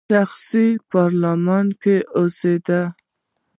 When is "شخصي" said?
0.09-0.67